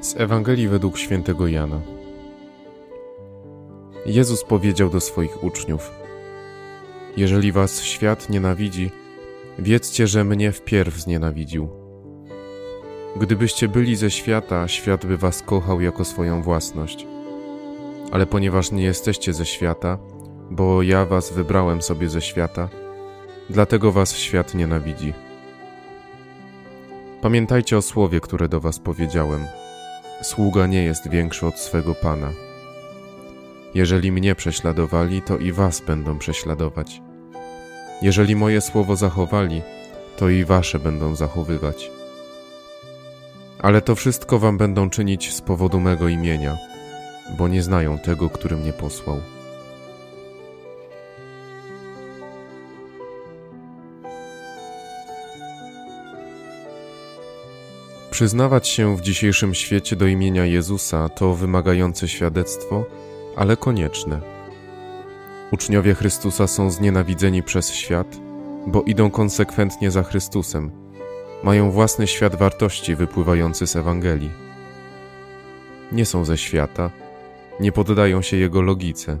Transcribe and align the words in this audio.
Z 0.00 0.16
Ewangelii 0.16 0.68
według 0.68 0.98
świętego 0.98 1.46
Jana. 1.46 1.80
Jezus 4.06 4.44
powiedział 4.44 4.90
do 4.90 5.00
swoich 5.00 5.44
uczniów: 5.44 5.90
Jeżeli 7.16 7.52
was 7.52 7.82
świat 7.82 8.30
nienawidzi, 8.30 8.90
wiedzcie, 9.58 10.06
że 10.06 10.24
mnie 10.24 10.52
wpierw 10.52 10.94
znienawidził. 10.94 11.68
Gdybyście 13.16 13.68
byli 13.68 13.96
ze 13.96 14.10
świata, 14.10 14.68
świat 14.68 15.06
by 15.06 15.16
was 15.16 15.42
kochał 15.42 15.80
jako 15.80 16.04
swoją 16.04 16.42
własność. 16.42 17.06
Ale 18.12 18.26
ponieważ 18.26 18.72
nie 18.72 18.82
jesteście 18.82 19.32
ze 19.32 19.46
świata, 19.46 19.98
bo 20.50 20.82
ja 20.82 21.06
was 21.06 21.32
wybrałem 21.32 21.82
sobie 21.82 22.08
ze 22.08 22.20
świata, 22.20 22.68
dlatego 23.50 23.92
was 23.92 24.16
świat 24.16 24.54
nienawidzi. 24.54 25.12
Pamiętajcie 27.22 27.76
o 27.76 27.82
słowie, 27.82 28.20
które 28.20 28.48
do 28.48 28.60
was 28.60 28.78
powiedziałem. 28.78 29.65
Sługa 30.22 30.66
nie 30.66 30.84
jest 30.84 31.08
większy 31.08 31.46
od 31.46 31.58
swego 31.58 31.94
pana. 31.94 32.32
Jeżeli 33.74 34.12
mnie 34.12 34.34
prześladowali, 34.34 35.22
to 35.22 35.38
i 35.38 35.52
was 35.52 35.80
będą 35.80 36.18
prześladować. 36.18 37.00
Jeżeli 38.02 38.36
moje 38.36 38.60
słowo 38.60 38.96
zachowali, 38.96 39.62
to 40.16 40.28
i 40.28 40.44
wasze 40.44 40.78
będą 40.78 41.16
zachowywać. 41.16 41.90
Ale 43.58 43.80
to 43.82 43.94
wszystko 43.94 44.38
wam 44.38 44.58
będą 44.58 44.90
czynić 44.90 45.34
z 45.34 45.40
powodu 45.40 45.80
mego 45.80 46.08
imienia, 46.08 46.56
bo 47.38 47.48
nie 47.48 47.62
znają 47.62 47.98
tego, 47.98 48.30
który 48.30 48.56
mnie 48.56 48.72
posłał. 48.72 49.35
Przyznawać 58.16 58.68
się 58.68 58.96
w 58.96 59.00
dzisiejszym 59.00 59.54
świecie 59.54 59.96
do 59.96 60.06
imienia 60.06 60.44
Jezusa 60.44 61.08
to 61.08 61.34
wymagające 61.34 62.08
świadectwo, 62.08 62.84
ale 63.36 63.56
konieczne. 63.56 64.20
Uczniowie 65.52 65.94
Chrystusa 65.94 66.46
są 66.46 66.70
znienawidzeni 66.70 67.42
przez 67.42 67.70
świat, 67.70 68.16
bo 68.66 68.82
idą 68.82 69.10
konsekwentnie 69.10 69.90
za 69.90 70.02
Chrystusem. 70.02 70.70
Mają 71.42 71.70
własny 71.70 72.06
świat 72.06 72.36
wartości 72.36 72.94
wypływający 72.94 73.66
z 73.66 73.76
Ewangelii. 73.76 74.30
Nie 75.92 76.06
są 76.06 76.24
ze 76.24 76.38
świata, 76.38 76.90
nie 77.60 77.72
poddają 77.72 78.22
się 78.22 78.36
jego 78.36 78.62
logice. 78.62 79.18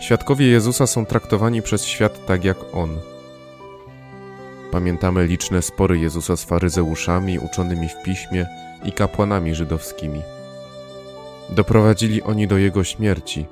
Świadkowie 0.00 0.46
Jezusa 0.46 0.86
są 0.86 1.06
traktowani 1.06 1.62
przez 1.62 1.84
świat 1.84 2.26
tak 2.26 2.44
jak 2.44 2.56
On– 2.72 2.90
Pamiętamy 4.76 5.26
liczne 5.26 5.62
spory 5.62 5.98
Jezusa 5.98 6.36
z 6.36 6.44
faryzeuszami 6.44 7.38
uczonymi 7.38 7.88
w 7.88 8.02
piśmie 8.02 8.46
i 8.84 8.92
kapłanami 8.92 9.54
żydowskimi. 9.54 10.22
Doprowadzili 11.50 12.22
oni 12.22 12.46
do 12.48 12.58
jego 12.58 12.84
śmierci, 12.84 13.46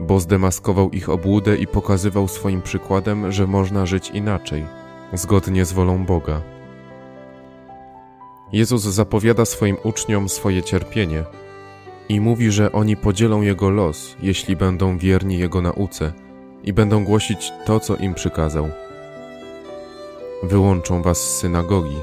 bo 0.00 0.20
zdemaskował 0.20 0.90
ich 0.90 1.08
obłudę 1.08 1.56
i 1.56 1.66
pokazywał 1.66 2.28
swoim 2.28 2.62
przykładem, 2.62 3.32
że 3.32 3.46
można 3.46 3.86
żyć 3.86 4.10
inaczej, 4.10 4.64
zgodnie 5.12 5.64
z 5.64 5.72
wolą 5.72 6.04
Boga. 6.04 6.40
Jezus 8.52 8.82
zapowiada 8.82 9.44
swoim 9.44 9.76
uczniom 9.84 10.28
swoje 10.28 10.62
cierpienie 10.62 11.24
i 12.08 12.20
mówi, 12.20 12.50
że 12.50 12.72
oni 12.72 12.96
podzielą 12.96 13.42
jego 13.42 13.70
los, 13.70 14.16
jeśli 14.22 14.56
będą 14.56 14.98
wierni 14.98 15.38
jego 15.38 15.62
nauce 15.62 16.12
i 16.64 16.72
będą 16.72 17.04
głosić 17.04 17.52
to, 17.64 17.80
co 17.80 17.96
im 17.96 18.14
przykazał. 18.14 18.68
Wyłączą 20.42 21.02
was 21.02 21.18
z 21.18 21.38
synagogi. 21.38 21.96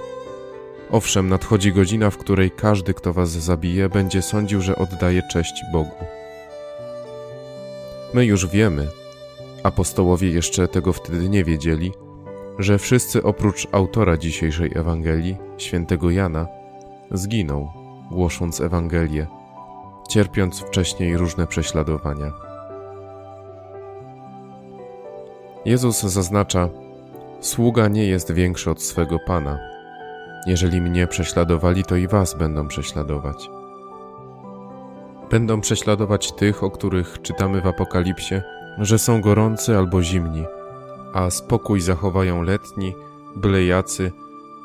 Owszem, 0.91 1.29
nadchodzi 1.29 1.73
godzina, 1.73 2.09
w 2.09 2.17
której 2.17 2.51
każdy, 2.51 2.93
kto 2.93 3.13
was 3.13 3.29
zabije, 3.29 3.89
będzie 3.89 4.21
sądził, 4.21 4.61
że 4.61 4.75
oddaje 4.75 5.21
cześć 5.31 5.63
Bogu. 5.71 6.05
My 8.13 8.25
już 8.25 8.47
wiemy, 8.47 8.87
apostołowie 9.63 10.29
jeszcze 10.29 10.67
tego 10.67 10.93
wtedy 10.93 11.29
nie 11.29 11.43
wiedzieli, 11.43 11.91
że 12.59 12.77
wszyscy 12.77 13.23
oprócz 13.23 13.67
autora 13.71 14.17
dzisiejszej 14.17 14.71
Ewangelii, 14.75 15.37
świętego 15.57 16.11
Jana, 16.11 16.47
zginą, 17.11 17.69
głosząc 18.11 18.61
Ewangelię, 18.61 19.27
cierpiąc 20.09 20.59
wcześniej 20.59 21.17
różne 21.17 21.47
prześladowania. 21.47 22.31
Jezus 25.65 26.01
zaznacza, 26.01 26.69
Sługa 27.45 27.87
nie 27.87 28.05
jest 28.05 28.31
większy 28.31 28.71
od 28.71 28.81
swego 28.81 29.19
pana. 29.19 29.59
Jeżeli 30.47 30.81
mnie 30.81 31.07
prześladowali, 31.07 31.83
to 31.83 31.95
i 31.95 32.07
was 32.07 32.37
będą 32.37 32.67
prześladować. 32.67 33.49
Będą 35.31 35.61
prześladować 35.61 36.31
tych, 36.31 36.63
o 36.63 36.71
których 36.71 37.21
czytamy 37.21 37.61
w 37.61 37.67
Apokalipsie, 37.67 38.35
że 38.77 38.99
są 38.99 39.21
gorący 39.21 39.77
albo 39.77 40.03
zimni, 40.03 40.43
a 41.13 41.29
spokój 41.29 41.81
zachowają 41.81 42.41
letni, 42.41 42.93
byle 43.35 43.65
jacy, 43.65 44.11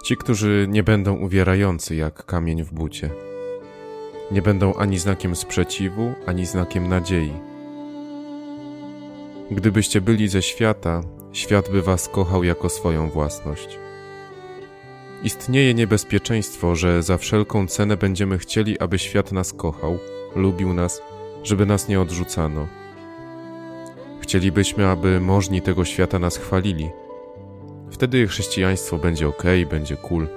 ci, 0.04 0.16
którzy 0.16 0.66
nie 0.70 0.82
będą 0.82 1.16
uwierający 1.16 1.94
jak 1.94 2.24
kamień 2.26 2.64
w 2.64 2.72
bucie. 2.72 3.10
Nie 4.30 4.42
będą 4.42 4.74
ani 4.74 4.98
znakiem 4.98 5.36
sprzeciwu, 5.36 6.12
ani 6.26 6.46
znakiem 6.46 6.88
nadziei. 6.88 7.32
Gdybyście 9.50 10.00
byli 10.00 10.28
ze 10.28 10.42
świata, 10.42 11.02
świat 11.32 11.70
by 11.70 11.82
was 11.82 12.08
kochał 12.08 12.44
jako 12.44 12.68
swoją 12.68 13.10
własność. 13.10 13.78
Istnieje 15.22 15.74
niebezpieczeństwo, 15.74 16.76
że 16.76 17.02
za 17.02 17.18
wszelką 17.18 17.66
cenę 17.66 17.96
będziemy 17.96 18.38
chcieli, 18.38 18.78
aby 18.78 18.98
świat 18.98 19.32
nas 19.32 19.52
kochał, 19.52 19.98
lubił 20.36 20.74
nas, 20.74 21.02
żeby 21.42 21.66
nas 21.66 21.88
nie 21.88 22.00
odrzucano. 22.00 22.66
Chcielibyśmy, 24.20 24.86
aby 24.86 25.20
możni 25.20 25.62
tego 25.62 25.84
świata 25.84 26.18
nas 26.18 26.36
chwalili. 26.36 26.90
Wtedy 27.90 28.26
chrześcijaństwo 28.28 28.98
będzie 28.98 29.28
ok, 29.28 29.42
będzie 29.70 29.96
cool. 29.96 30.28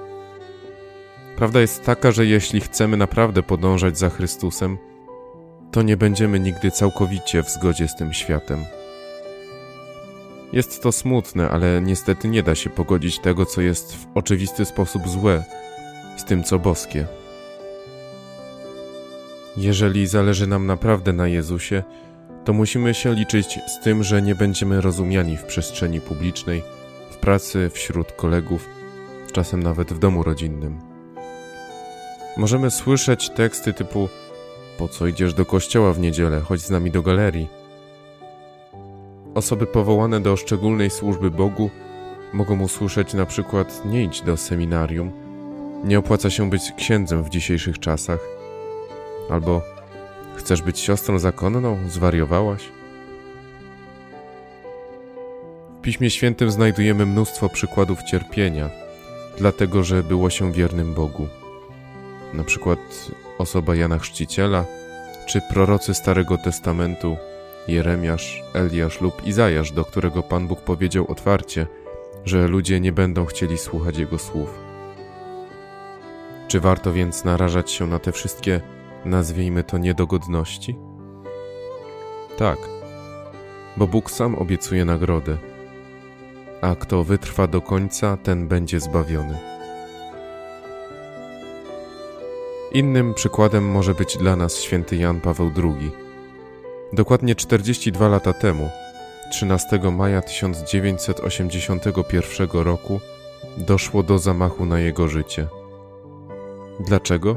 Prawda 1.36 1.60
jest 1.60 1.84
taka, 1.84 2.12
że 2.12 2.26
jeśli 2.26 2.60
chcemy 2.60 2.96
naprawdę 2.96 3.42
podążać 3.42 3.98
za 3.98 4.10
Chrystusem, 4.10 4.78
to 5.72 5.82
nie 5.82 5.96
będziemy 5.96 6.40
nigdy 6.40 6.70
całkowicie 6.70 7.42
w 7.42 7.50
zgodzie 7.50 7.88
z 7.88 7.96
tym 7.96 8.12
światem. 8.12 8.64
Jest 10.54 10.82
to 10.82 10.92
smutne, 10.92 11.48
ale 11.48 11.80
niestety 11.82 12.28
nie 12.28 12.42
da 12.42 12.54
się 12.54 12.70
pogodzić 12.70 13.18
tego, 13.18 13.46
co 13.46 13.60
jest 13.60 13.96
w 13.96 14.06
oczywisty 14.14 14.64
sposób 14.64 15.08
złe, 15.08 15.44
z 16.16 16.24
tym, 16.24 16.44
co 16.44 16.58
boskie. 16.58 17.06
Jeżeli 19.56 20.06
zależy 20.06 20.46
nam 20.46 20.66
naprawdę 20.66 21.12
na 21.12 21.28
Jezusie, 21.28 21.82
to 22.44 22.52
musimy 22.52 22.94
się 22.94 23.14
liczyć 23.14 23.58
z 23.66 23.80
tym, 23.80 24.02
że 24.02 24.22
nie 24.22 24.34
będziemy 24.34 24.80
rozumiani 24.80 25.36
w 25.36 25.44
przestrzeni 25.44 26.00
publicznej, 26.00 26.62
w 27.10 27.16
pracy, 27.16 27.70
wśród 27.72 28.12
kolegów, 28.12 28.68
czasem 29.32 29.62
nawet 29.62 29.92
w 29.92 29.98
domu 29.98 30.22
rodzinnym. 30.22 30.80
Możemy 32.36 32.70
słyszeć 32.70 33.30
teksty 33.30 33.72
typu: 33.72 34.08
Po 34.78 34.88
co 34.88 35.06
idziesz 35.06 35.34
do 35.34 35.44
kościoła 35.44 35.92
w 35.92 36.00
niedzielę? 36.00 36.40
Chodź 36.40 36.60
z 36.60 36.70
nami 36.70 36.90
do 36.90 37.02
galerii 37.02 37.63
Osoby 39.34 39.66
powołane 39.66 40.20
do 40.20 40.36
szczególnej 40.36 40.90
służby 40.90 41.30
Bogu 41.30 41.70
mogą 42.32 42.60
usłyszeć 42.60 43.14
na 43.14 43.26
przykład 43.26 43.82
nie 43.84 44.04
idź 44.04 44.22
do 44.22 44.36
seminarium, 44.36 45.12
nie 45.84 45.98
opłaca 45.98 46.30
się 46.30 46.50
być 46.50 46.72
księdzem 46.76 47.22
w 47.22 47.30
dzisiejszych 47.30 47.78
czasach, 47.78 48.20
albo 49.30 49.62
chcesz 50.36 50.62
być 50.62 50.80
siostrą 50.80 51.18
zakonną, 51.18 51.78
zwariowałaś? 51.88 52.62
W 55.78 55.80
Piśmie 55.82 56.10
Świętym 56.10 56.50
znajdujemy 56.50 57.06
mnóstwo 57.06 57.48
przykładów 57.48 58.02
cierpienia, 58.02 58.70
dlatego 59.38 59.82
że 59.82 60.02
było 60.02 60.30
się 60.30 60.52
wiernym 60.52 60.94
Bogu. 60.94 61.28
Na 62.34 62.44
przykład 62.44 62.78
osoba 63.38 63.74
Jana 63.74 63.98
Chrzciciela, 63.98 64.64
czy 65.26 65.40
prorocy 65.52 65.94
Starego 65.94 66.38
Testamentu 66.38 67.16
Jeremiasz, 67.68 68.42
Eliasz 68.54 69.00
lub 69.00 69.26
Izajasz, 69.26 69.72
do 69.72 69.84
którego 69.84 70.22
Pan 70.22 70.48
Bóg 70.48 70.60
powiedział 70.60 71.06
otwarcie, 71.10 71.66
że 72.24 72.48
ludzie 72.48 72.80
nie 72.80 72.92
będą 72.92 73.24
chcieli 73.24 73.58
słuchać 73.58 73.98
Jego 73.98 74.18
słów. 74.18 74.58
Czy 76.48 76.60
warto 76.60 76.92
więc 76.92 77.24
narażać 77.24 77.70
się 77.70 77.86
na 77.86 77.98
te 77.98 78.12
wszystkie, 78.12 78.60
nazwijmy 79.04 79.64
to, 79.64 79.78
niedogodności? 79.78 80.76
Tak, 82.36 82.58
bo 83.76 83.86
Bóg 83.86 84.10
sam 84.10 84.34
obiecuje 84.34 84.84
nagrodę, 84.84 85.38
a 86.60 86.74
kto 86.74 87.04
wytrwa 87.04 87.46
do 87.46 87.60
końca, 87.60 88.16
ten 88.16 88.48
będzie 88.48 88.80
zbawiony. 88.80 89.38
Innym 92.72 93.14
przykładem 93.14 93.70
może 93.70 93.94
być 93.94 94.16
dla 94.16 94.36
nas 94.36 94.60
święty 94.60 94.96
Jan 94.96 95.20
Paweł 95.20 95.52
II 95.56 96.03
Dokładnie 96.94 97.34
42 97.34 98.08
lata 98.08 98.32
temu, 98.32 98.70
13 99.30 99.80
maja 99.92 100.22
1981 100.22 102.48
roku, 102.52 103.00
doszło 103.56 104.02
do 104.02 104.18
zamachu 104.18 104.66
na 104.66 104.78
jego 104.78 105.08
życie. 105.08 105.46
Dlaczego? 106.80 107.36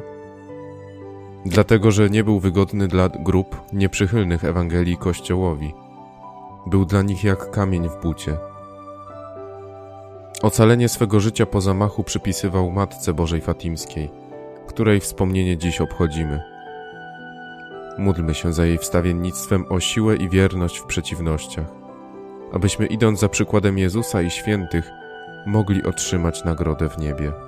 dlatego 1.45 1.91
że 1.91 2.09
nie 2.09 2.23
był 2.23 2.39
wygodny 2.39 2.87
dla 2.87 3.09
grup 3.09 3.61
nieprzychylnych 3.73 4.43
Ewangelii 4.43 4.97
Kościołowi. 4.97 5.73
Był 6.65 6.85
dla 6.85 7.01
nich 7.01 7.23
jak 7.23 7.51
kamień 7.51 7.89
w 7.89 8.01
bucie. 8.01 8.37
Ocalenie 10.41 10.89
swego 10.89 11.19
życia 11.19 11.45
po 11.45 11.61
zamachu 11.61 12.03
przypisywał 12.03 12.71
Matce 12.71 13.13
Bożej 13.13 13.41
Fatimskiej, 13.41 14.09
której 14.67 14.99
wspomnienie 14.99 15.57
dziś 15.57 15.81
obchodzimy. 15.81 16.56
Módlmy 17.97 18.33
się 18.33 18.53
za 18.53 18.65
jej 18.65 18.77
wstawiennictwem 18.77 19.65
o 19.69 19.79
siłę 19.79 20.15
i 20.15 20.29
wierność 20.29 20.77
w 20.77 20.85
przeciwnościach, 20.85 21.67
abyśmy 22.53 22.85
idąc 22.85 23.19
za 23.19 23.29
przykładem 23.29 23.77
Jezusa 23.77 24.21
i 24.21 24.29
świętych, 24.29 24.89
mogli 25.45 25.83
otrzymać 25.83 26.43
nagrodę 26.43 26.89
w 26.89 26.97
niebie. 26.97 27.46